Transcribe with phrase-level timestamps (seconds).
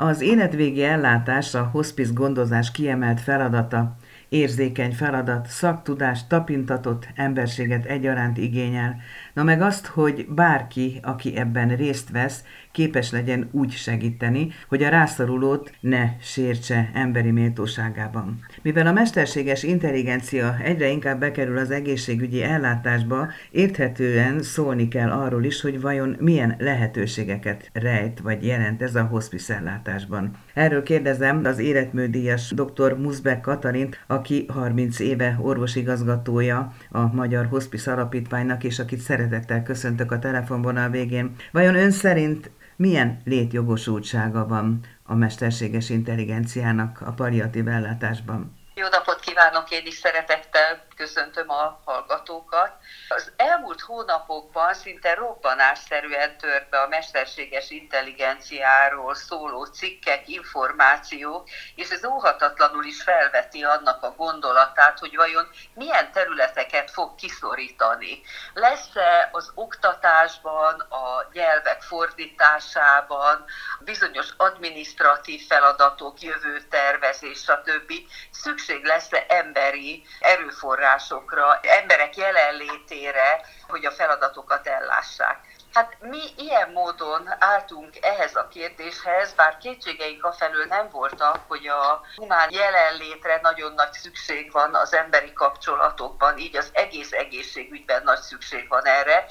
[0.00, 3.96] Az életvégi ellátás a hospice gondozás kiemelt feladata,
[4.28, 8.96] érzékeny feladat, szaktudást, tapintatot, emberséget egyaránt igényel,
[9.34, 14.88] na meg azt, hogy bárki, aki ebben részt vesz, képes legyen úgy segíteni, hogy a
[14.88, 18.38] rászorulót ne sértse emberi méltóságában.
[18.62, 25.60] Mivel a mesterséges intelligencia egyre inkább bekerül az egészségügyi ellátásba, érthetően szólni kell arról is,
[25.60, 30.30] hogy vajon milyen lehetőségeket rejt vagy jelent ez a hospice ellátásban.
[30.54, 32.96] Erről kérdezem az életműdíjas dr.
[32.98, 40.18] Muszbek Katalint, aki 30 éve orvosigazgatója a Magyar Hospice Alapítványnak, és akit szeretettel köszöntök a
[40.18, 41.36] telefonvonal végén.
[41.52, 48.56] Vajon ön szerint milyen létjogosultsága van a mesterséges intelligenciának a paliatív ellátásban?
[48.74, 52.72] Jó napot kívánok, én is szeretettel köszöntöm a hallgatókat.
[53.08, 62.04] Az elmúlt hónapokban szinte robbanásszerűen tört be a mesterséges intelligenciáról szóló cikkek, információk, és ez
[62.04, 68.20] óhatatlanul is felveti annak a gondolatát, hogy vajon milyen területeket fog kiszorítani.
[68.54, 73.44] Lesz-e az oktatásban, a nyelvek fordításában,
[73.80, 77.92] bizonyos administratív feladatok, jövőtervezés, stb.
[78.30, 85.40] szükség lesz-e emberi erőforrásokra, erőforrásokra, emberek jelenlétére, hogy a feladatokat ellássák.
[85.72, 92.00] Hát mi ilyen módon álltunk ehhez a kérdéshez, bár kétségeink afelől nem voltak, hogy a
[92.16, 98.68] humán jelenlétre nagyon nagy szükség van az emberi kapcsolatokban, így az egész egészségügyben nagy szükség
[98.68, 99.26] van erre,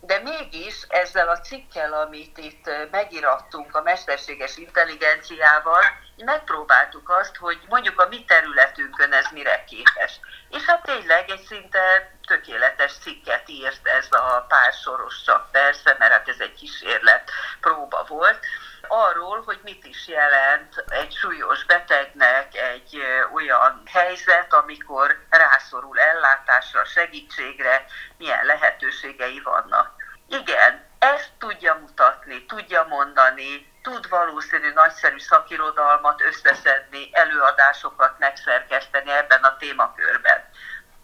[0.00, 5.82] de mégis ezzel a cikkel, amit itt megirattunk a mesterséges intelligenciával,
[6.16, 10.20] megpróbáltuk azt, hogy mondjuk a mi területünkön ez mire képes.
[10.50, 16.12] És hát tényleg egy szinte tökéletes cikket írt ez a pár soros csak persze, mert
[16.12, 18.46] hát ez egy kísérlet próba volt,
[18.88, 23.02] arról, hogy mit is jelent egy súlyos betegnek egy
[23.34, 27.84] olyan helyzet, amikor rászorul ellátásra, segítségre,
[28.18, 29.92] milyen lehetőségei vannak.
[30.28, 39.56] Igen, ezt tudja mutatni, tudja mondani, tud valószínű nagyszerű szakirodalmat összeszedni, előadásokat megszerkeszteni ebben a
[39.56, 40.44] témakörben.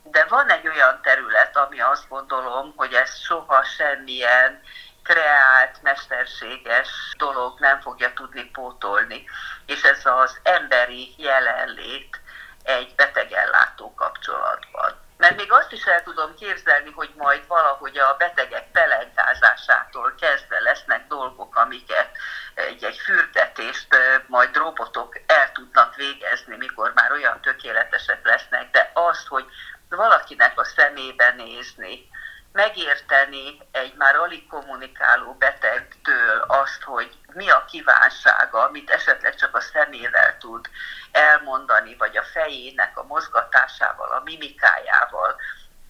[0.03, 4.61] De van egy olyan terület, ami azt gondolom, hogy ez soha semmilyen
[5.03, 9.25] kreált, mesterséges dolog nem fogja tudni pótolni,
[9.67, 12.21] és ez az emberi jelenlét
[12.63, 15.10] egy betegellátó kapcsolatban.
[15.21, 21.07] Mert még azt is el tudom képzelni, hogy majd valahogy a betegek pelenkázásától kezdve lesznek
[21.07, 22.11] dolgok, amiket
[22.55, 29.27] egy, egy fürdetést majd robotok el tudnak végezni, mikor már olyan tökéletesek lesznek, de azt,
[29.27, 29.45] hogy
[29.89, 32.09] valakinek a szemébe nézni,
[32.53, 39.61] megérteni egy már alig kommunikáló betegtől azt, hogy mi a kívánsága, amit esetleg csak a
[39.61, 40.69] szemével tud
[41.13, 45.37] elmondani, vagy a fejének a mozgatásával, a mimikájával,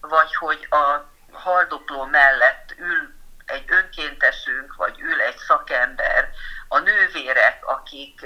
[0.01, 6.29] vagy hogy a haldokló mellett ül egy önkéntesünk, vagy ül egy szakember,
[6.67, 8.25] a nővérek, akik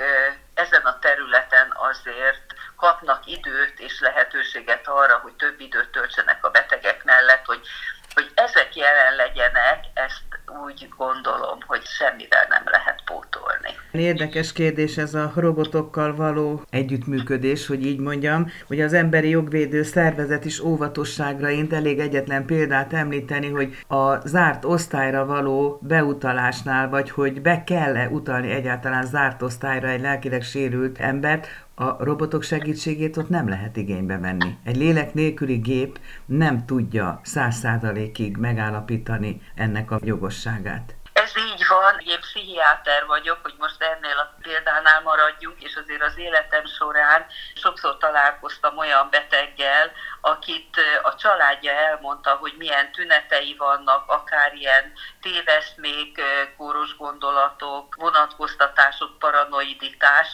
[0.54, 7.04] ezen a területen azért kapnak időt és lehetőséget arra, hogy több időt töltsenek a betegek
[7.04, 7.68] mellett, hogy
[8.16, 10.24] hogy ezek jelen legyenek, ezt
[10.66, 13.70] úgy gondolom, hogy semmivel nem lehet pótolni.
[13.92, 20.46] Érdekes kérdés ez a robotokkal való együttműködés, hogy így mondjam, hogy az emberi jogvédő szervezet
[20.46, 27.42] is óvatosságra int, elég egyetlen példát említeni, hogy a zárt osztályra való beutalásnál, vagy hogy
[27.42, 33.50] be kell-e utalni egyáltalán zárt osztályra egy lelkileg sérült embert, a robotok segítségét ott nem
[33.50, 34.58] lehet igénybe venni.
[34.64, 40.96] Egy lélek nélküli gép nem tudja száz százalékig megállapítani ennek a jogosságát.
[41.14, 46.18] Ez így van, én pszichiáter vagyok, hogy most ennél a példánál maradjunk, és azért az
[46.18, 54.54] életem során sokszor találkoztam olyan beteggel, akit a családja elmondta, hogy milyen tünetei vannak, akár
[54.54, 56.22] ilyen téveszmék,
[56.58, 60.28] kóros gondolatok, vonatkoztatások, paranoiditás,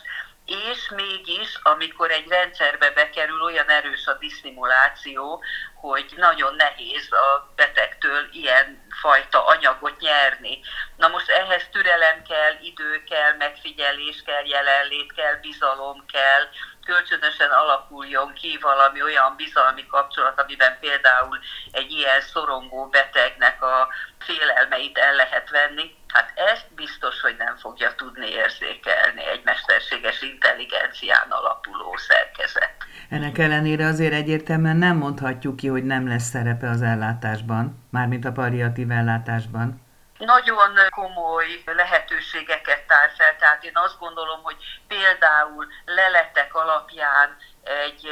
[0.46, 5.44] és mégis, amikor egy rendszerbe bekerül, olyan erős a disztimuláció,
[5.76, 10.60] hogy nagyon nehéz a betegtől ilyen fajta anyagot nyerni.
[10.98, 16.48] Na most ehhez türelem kell, idő kell, megfigyelés kell, jelenlét kell, bizalom kell,
[16.86, 21.40] kölcsönösen alakuljon ki valami olyan bizalmi kapcsolat, amiben például
[21.72, 23.88] egy ilyen szorongó betegnek a
[24.20, 25.96] félelmeit el lehet venni.
[26.14, 32.74] Hát ezt biztos, hogy nem fogja tudni érzékelni egy mesterséges intelligencián alapuló szerkezet.
[33.10, 38.32] Ennek ellenére azért egyértelműen nem mondhatjuk ki, hogy nem lesz szerepe az ellátásban, mármint a
[38.32, 39.82] palliatív ellátásban.
[40.18, 44.56] nagyon komoly lehetőségeket tár fel, tehát én azt gondolom, hogy
[44.88, 48.08] például leletek alapján egy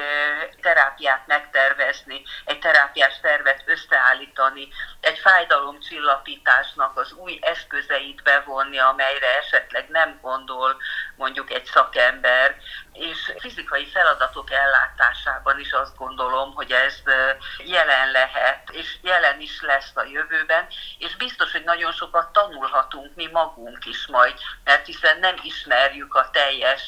[0.61, 4.67] terápiát megtervezni, egy terápiás tervet összeállítani,
[5.01, 7.68] egy fájdalomcsillapításnak az új eszközeit
[8.59, 10.77] bevonni, amelyre esetleg nem gondol
[11.15, 12.55] mondjuk egy szakember,
[12.93, 17.01] és fizikai feladatok ellátásában is azt gondolom, hogy ez
[17.65, 20.67] jelen lehet, és jelen is lesz a jövőben,
[20.97, 24.33] és biztos, hogy nagyon sokat tanulhatunk mi magunk is majd,
[24.63, 26.81] mert hiszen nem ismerjük a teljes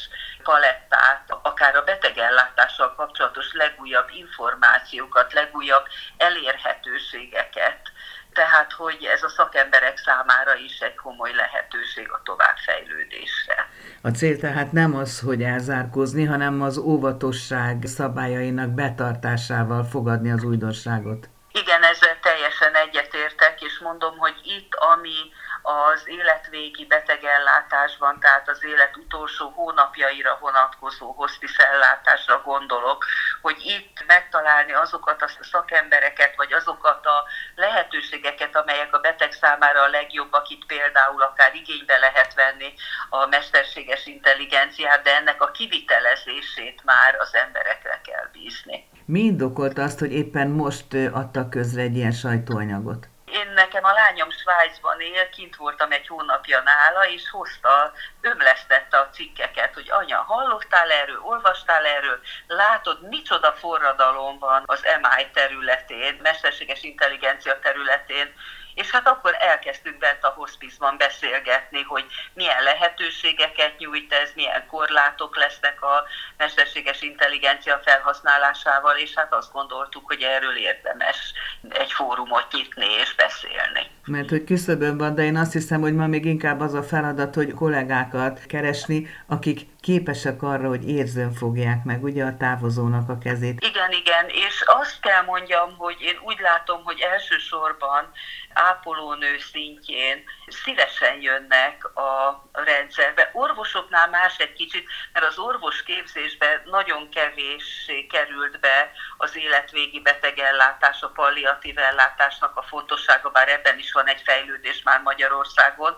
[0.43, 5.85] palettát, akár a betegellátással kapcsolatos legújabb információkat, legújabb
[6.17, 7.91] elérhetőségeket.
[8.33, 13.69] Tehát, hogy ez a szakemberek számára is egy komoly lehetőség a továbbfejlődésre.
[14.01, 21.29] A cél tehát nem az, hogy elzárkózni, hanem az óvatosság szabályainak betartásával fogadni az újdonságot.
[21.51, 25.19] Igen, ezzel teljesen egyetértek, és mondom, hogy itt, ami
[25.61, 33.05] az életvégi betegellátásban, tehát az élet utolsó hónapjaira vonatkozó hospice ellátásra gondolok,
[33.41, 37.23] hogy itt megtalálni azokat a szakembereket, vagy azokat a
[37.55, 42.73] lehetőségeket, amelyek a beteg számára a legjobb, akit például akár igénybe lehet venni
[43.09, 48.89] a mesterséges intelligenciát, de ennek a kivitelezését már az emberekre kell bízni.
[49.05, 53.07] Mi indokolt azt, hogy éppen most adtak közre egy ilyen sajtóanyagot?
[53.31, 59.09] Én nekem a lányom Svájcban él, kint voltam egy hónapja nála, és hozta, ömlesztette a
[59.09, 66.83] cikkeket, hogy anya, hallottál erről, olvastál erről, látod, micsoda forradalom van az MI területén, mesterséges
[66.83, 68.33] intelligencia területén,
[68.75, 75.37] és hát akkor elkezdtünk bent a hospizban beszélgetni, hogy milyen lehetőségeket nyújt ez, milyen korlátok
[75.37, 76.03] lesznek a
[76.37, 81.33] mesterséges intelligencia felhasználásával, és hát azt gondoltuk, hogy erről érdemes
[81.69, 83.89] egy fórumot nyitni és beszélni.
[84.05, 87.35] Mert hogy küszöbön van, de én azt hiszem, hogy ma még inkább az a feladat,
[87.35, 93.65] hogy kollégákat keresni, akik képesek arra, hogy érzőn fogják meg ugye a távozónak a kezét.
[93.65, 98.11] Igen, igen, és azt kell mondjam, hogy én úgy látom, hogy elsősorban
[98.53, 103.29] ápolónő szintjén szívesen jönnek a rendszerbe.
[103.33, 111.01] Orvosoknál más egy kicsit, mert az orvos képzésbe nagyon kevés került be az életvégi betegellátás,
[111.01, 115.97] a palliatív ellátásnak a fontossága, bár ebben is van egy fejlődés már Magyarországon,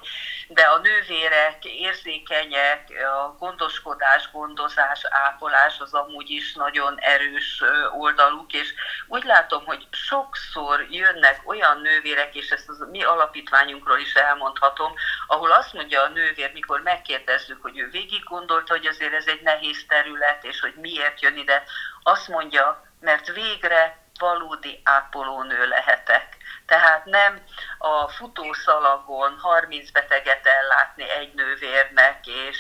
[0.54, 7.64] de a nővérek érzékenyek, a gondoskodás, gondozás, ápolás az amúgy is nagyon erős
[7.98, 8.74] oldaluk, és
[9.08, 14.94] úgy látom, hogy sokszor jönnek olyan nővérek, és ezt az mi alapítványunkról is elmondhatom,
[15.28, 19.42] ahol azt mondja a nővér, mikor megkérdezzük, hogy ő végig gondolta, hogy azért ez egy
[19.42, 21.64] nehéz terület, és hogy miért jön ide,
[22.04, 26.38] azt mondja, mert végre valódi ápolónő lehetek.
[26.66, 27.44] Tehát nem
[27.86, 32.58] a futószalagon 30 beteget ellátni egy nővérnek, és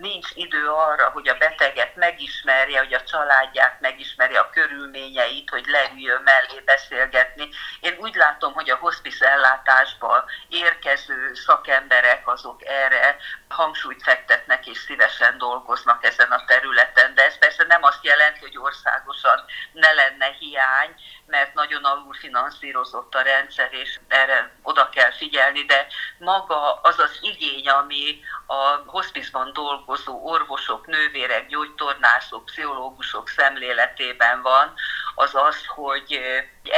[0.00, 6.22] nincs idő arra, hogy a beteget megismerje, hogy a családját megismerje, a körülményeit, hogy leüljön
[6.22, 7.48] mellé beszélgetni.
[7.80, 13.16] Én úgy látom, hogy a hospice ellátásban érkező szakemberek azok erre
[13.48, 18.58] hangsúlyt fektetnek és szívesen dolgoznak ezen a területen, de ez persze nem azt jelenti, hogy
[18.58, 20.94] országosan ne lenne hiány,
[21.26, 25.86] mert nagyon alul finanszírozott a rendszer, és erre oda kell figyelni, de
[26.18, 34.72] maga az az igény, ami a hospizban dolgozó orvosok, nővérek, gyógytornászok, pszichológusok szemléletében van,
[35.14, 36.20] az az, hogy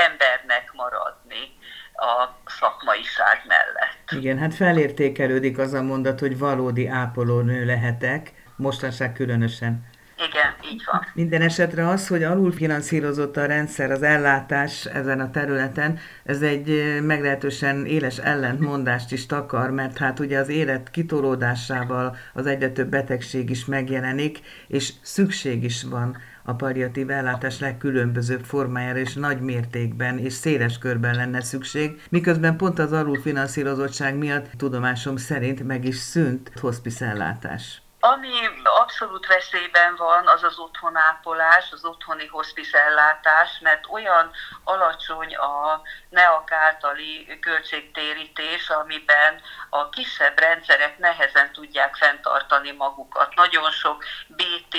[0.08, 1.58] embernek maradni
[1.94, 4.10] a szakmaiság mellett.
[4.10, 9.90] Igen, hát felértékelődik az a mondat, hogy valódi ápolónő lehetek, mostanság különösen.
[10.28, 11.00] Igen, így van.
[11.14, 17.86] Minden esetre az, hogy alulfinanszírozott a rendszer, az ellátás ezen a területen, ez egy meglehetősen
[17.86, 23.64] éles ellentmondást is takar, mert hát ugye az élet kitolódásával az egyre több betegség is
[23.64, 30.78] megjelenik, és szükség is van a paliatív ellátás legkülönbözőbb formájára és nagy mértékben és széles
[30.78, 37.81] körben lenne szükség, miközben pont az alulfinanszírozottság miatt tudomásom szerint meg is szűnt hospice ellátás.
[38.04, 38.32] Ami
[38.64, 44.30] abszolút veszélyben van, az az otthonápolás, az otthoni hospice ellátás, mert olyan
[44.64, 45.82] alacsony a
[46.12, 49.40] NEAK általi költségtérítés, amiben
[49.70, 53.34] a kisebb rendszerek nehezen tudják fenntartani magukat.
[53.34, 54.76] Nagyon sok BT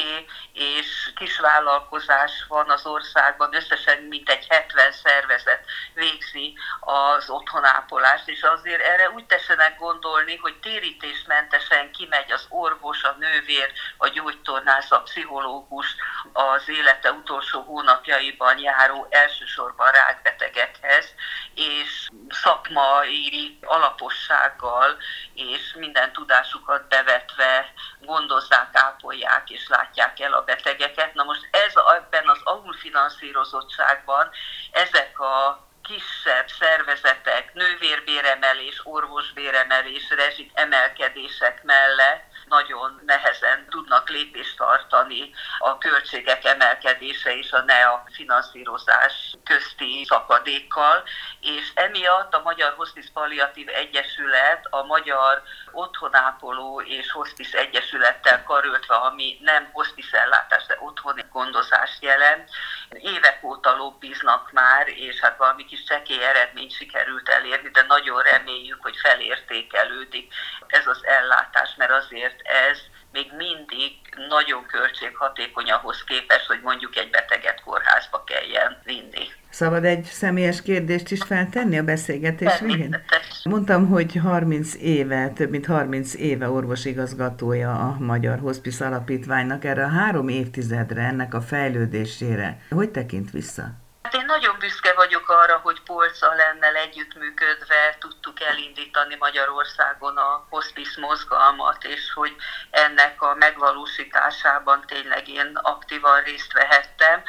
[0.54, 9.10] és kisvállalkozás van az országban, összesen mintegy 70 szervezet végzi az otthonápolást, és azért erre
[9.10, 15.96] úgy tessenek gondolni, hogy térítésmentesen kimegy az orvos, a nővér, a gyógytornász, a pszichológus,
[16.34, 21.14] az élete utolsó hónapjaiban járó elsősorban rákbetegekhez,
[21.54, 24.98] és szakmai alapossággal
[25.34, 31.14] és minden tudásukat bevetve gondozzák, ápolják és látják el a betegeket.
[31.14, 34.30] Na most ez ebben az alulfinanszírozottságban
[34.72, 45.78] ezek a kisebb szervezetek nővérbéremelés, orvosbéremelés, rezsik emelkedések mellett nagyon nehezen tudnak lépést tartani a
[45.78, 51.04] költségek emelkedése és a NEA finanszírozás közti szakadékkal,
[51.42, 59.38] és emiatt a Magyar Hospice Palliatív Egyesület a Magyar Otthonápoló és Hospice Egyesülettel karöltve, ami
[59.42, 62.50] nem hospice ellátás, de otthoni gondozást jelent,
[62.90, 68.82] évek óta lobbiznak már, és hát valami kis csekély eredményt sikerült elérni, de nagyon reméljük,
[68.82, 70.34] hogy felértékelődik
[70.68, 72.33] ez az ellátás, mert azért
[72.70, 72.78] ez
[73.12, 73.92] még mindig
[74.30, 79.26] nagyon költséghatékony ahhoz képest, hogy mondjuk egy beteget kórházba kelljen vinni.
[79.50, 83.04] Szabad egy személyes kérdést is feltenni a beszélgetés végén?
[83.44, 89.90] Mondtam, hogy 30 éve, több mint 30 éve orvosigazgatója a Magyar Hospice Alapítványnak erre a
[89.90, 92.58] három évtizedre, ennek a fejlődésére.
[92.70, 93.83] Hogy tekint vissza?
[94.14, 101.02] Hát én nagyon büszke vagyok arra, hogy Polca lennel együttműködve tudtuk elindítani Magyarországon a hospice
[101.02, 102.36] mozgalmat, és hogy
[102.70, 107.24] ennek a megvalósításában tényleg én aktívan részt vehettem.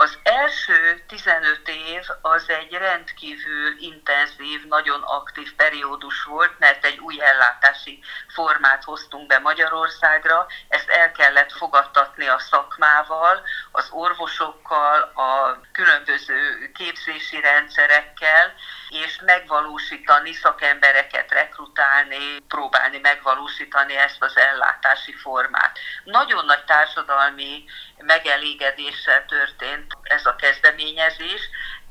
[0.00, 7.22] Az első 15 év az egy rendkívül intenzív, nagyon aktív periódus volt, mert egy új
[7.22, 16.70] ellátási formát hoztunk be Magyarországra, ezt el kellett fogadtatni a szakmával, az orvosokkal, a különböző
[16.74, 18.54] képzési rendszerekkel,
[18.88, 25.78] és megvalósítani, szakembereket rekrutálni, próbálni megvalósítani ezt az ellátási formát.
[26.04, 27.64] Nagyon nagy társadalmi
[27.98, 31.40] megelégedéssel történt ez a kezdeményezés,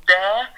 [0.06, 0.52] de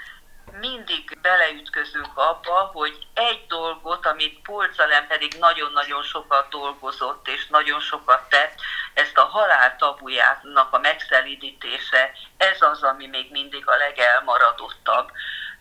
[0.60, 8.30] mindig beleütközünk abba, hogy egy dolgot, amit Polcalem pedig nagyon-nagyon sokat dolgozott és nagyon sokat
[8.30, 8.54] tett,
[8.94, 15.12] ezt a halál tabujának a megszelidítése, ez az, ami még mindig a legelmaradottabb.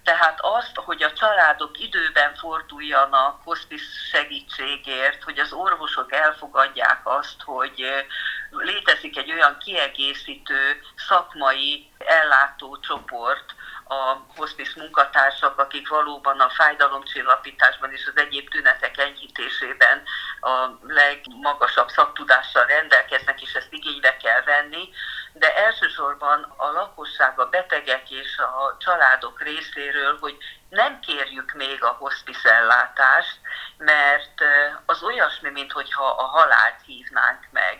[0.05, 8.07] Tehát azt, hogy a családok időben forduljanak hospice segítségért, hogy az orvosok elfogadják azt, hogy
[8.51, 13.55] létezik egy olyan kiegészítő szakmai ellátócsoport,
[13.89, 20.03] a hospice munkatársak, akik valóban a fájdalomcsillapításban és az egyéb tünetek enyhítésében
[20.41, 24.89] a legmagasabb szaktudással rendelkeznek, és ezt igénybe kell venni,
[25.33, 30.37] de elsősorban a lakosság, a betegek és a családok részéről, hogy
[30.69, 33.41] nem kérjük még a hospice ellátást,
[33.77, 34.43] mert
[34.87, 37.79] az olyasmi, mintha a halált hívnánk meg.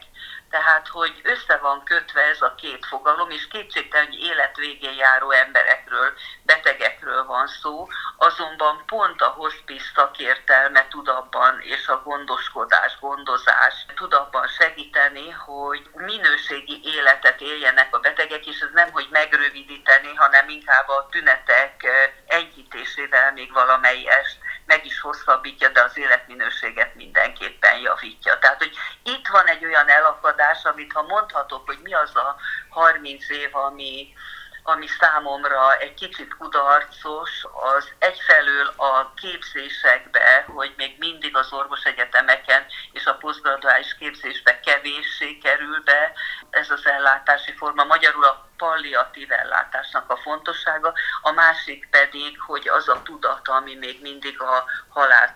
[0.51, 6.13] Tehát, hogy össze van kötve ez a két fogalom, és kétségtelen, hogy életvégén járó emberekről,
[6.43, 7.87] betegekről van szó,
[8.17, 15.91] azonban pont a hospice szakértelme tud abban, és a gondoskodás, gondozás tud abban segíteni, hogy
[15.93, 21.87] minőségi életet éljenek a betegek, és ez nem, hogy megrövidíteni, hanem inkább a tünetek
[22.27, 24.39] enyhítésével még valamelyest
[24.69, 28.39] meg is hosszabbítja, de az életminőséget mindenképpen javítja.
[28.39, 32.37] Tehát, hogy itt van egy olyan elakadás, amit ha mondhatok, hogy mi az a
[32.69, 34.15] 30 év, ami,
[34.63, 37.31] ami számomra egy kicsit kudarcos,
[37.77, 45.83] az egyfelől a képzésekbe, hogy még mindig az orvosegyetemeken és a posztgraduális képzésbe kevéssé kerül
[45.85, 46.13] be
[46.51, 47.85] ez az ellátási forma.
[47.85, 53.99] Magyarul a palliatív ellátásnak a fontossága, a másik pedig, hogy az a tudat, ami még
[54.03, 55.33] mindig a halál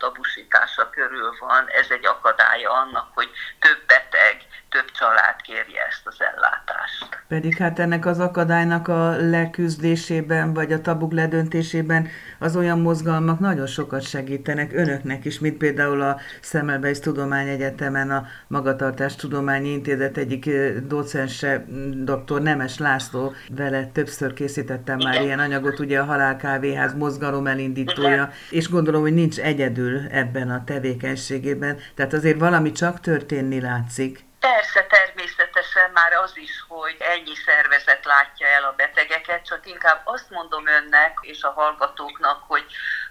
[0.90, 4.36] körül van, ez egy akadálya annak, hogy több beteg,
[4.68, 7.22] több család kérje ezt az ellátást.
[7.28, 13.66] Pedig hát ennek az akadálynak a leküzdésében, vagy a tabuk ledöntésében az olyan mozgalmak nagyon
[13.66, 20.50] sokat segítenek önöknek is, mint például a Szemelweis Tudományegyetemen a Magatartás Tudományi Intézet egyik
[20.86, 21.64] docense,
[22.04, 22.40] dr.
[22.40, 23.11] Nemes László,
[23.48, 29.14] vele többször készítettem már ilyen anyagot, ugye a Halál Kávéház mozgalom elindítója, és gondolom, hogy
[29.14, 34.24] nincs egyedül ebben a tevékenységében, tehát azért valami csak történni látszik.
[34.40, 40.30] Persze, természetesen már az is, hogy ennyi szervezet látja el a betegeket, csak inkább azt
[40.30, 42.64] mondom önnek és a hallgatóknak, hogy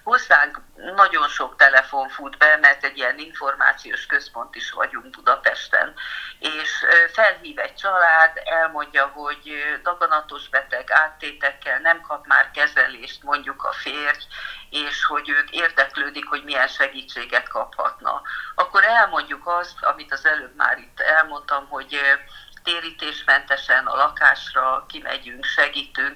[0.03, 0.61] hozzánk
[0.95, 5.93] nagyon sok telefon fut be, mert egy ilyen információs központ is vagyunk Budapesten,
[6.39, 9.53] és felhív egy család, elmondja, hogy
[9.83, 14.25] daganatos beteg áttétekkel nem kap már kezelést, mondjuk a férj,
[14.69, 18.21] és hogy ők érdeklődik, hogy milyen segítséget kaphatna.
[18.55, 21.99] Akkor elmondjuk azt, amit az előbb már itt elmondtam, hogy
[22.63, 26.15] térítésmentesen a lakásra kimegyünk, segítünk.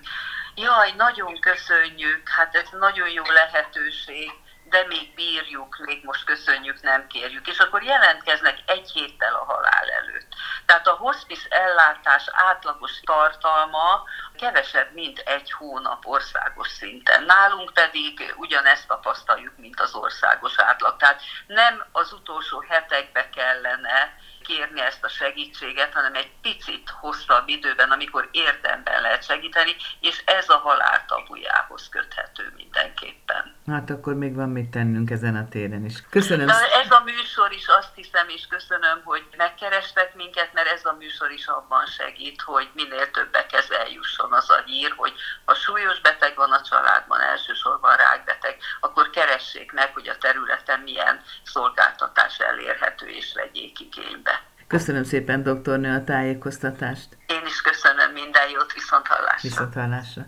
[0.57, 4.31] Jaj, nagyon köszönjük, hát ez nagyon jó lehetőség,
[4.63, 7.47] de még bírjuk, még most köszönjük, nem kérjük.
[7.47, 10.27] És akkor jelentkeznek egy héttel a halál előtt.
[10.65, 14.03] Tehát a hospice ellátás átlagos tartalma
[14.37, 17.23] kevesebb, mint egy hónap országos szinten.
[17.23, 20.97] Nálunk pedig ugyanezt tapasztaljuk, mint az országos átlag.
[20.97, 27.91] Tehát nem az utolsó hetekbe kellene kérni ezt a segítséget, hanem egy picit hosszabb időben,
[27.91, 33.55] amikor érdemben lehet segíteni, és ez a halál tabujához köthető mindenképpen.
[33.67, 35.93] Hát akkor még van mit tennünk ezen a téren is.
[36.09, 36.45] Köszönöm.
[36.45, 40.95] De ez a műsor is azt hiszem, és köszönöm, hogy megkerestek minket, mert ez a
[40.99, 45.13] műsor is abban segít, hogy minél többekhez eljusson az a hír, hogy
[45.45, 51.21] ha súlyos beteg van a családban, elsősorban rákbeteg, akkor keressék meg, hogy a területen milyen
[51.43, 54.34] szolgáltatás elérhető, és vegyék igénybe.
[54.67, 57.17] Köszönöm szépen, doktornő, a tájékoztatást.
[57.27, 59.49] Én is köszönöm minden jót, viszont hallásra.
[59.49, 60.23] Viszont hallásra.